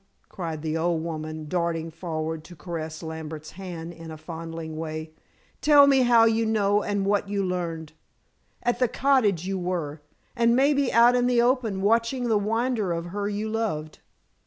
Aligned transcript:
cried 0.29 0.63
the 0.63 0.75
old 0.75 1.03
woman 1.03 1.47
darting 1.47 1.91
forward 1.91 2.43
to 2.43 2.55
caress 2.55 3.03
Lambert's 3.03 3.51
hand 3.51 3.93
in 3.93 4.09
a 4.09 4.17
fondling 4.17 4.75
way, 4.75 5.13
"tell 5.61 5.85
me 5.85 6.01
how 6.01 6.25
you 6.25 6.43
know 6.43 6.81
and 6.81 7.05
what 7.05 7.29
you 7.29 7.45
learned. 7.45 7.93
At 8.63 8.79
the 8.79 8.87
cottage 8.87 9.45
you 9.45 9.59
were, 9.59 10.01
and 10.35 10.55
maybe 10.55 10.91
out 10.91 11.15
in 11.15 11.27
the 11.27 11.43
open 11.43 11.83
watching 11.83 12.29
the 12.29 12.37
winder 12.39 12.91
of 12.91 13.05
her 13.13 13.29
you 13.29 13.47
loved." 13.47 13.99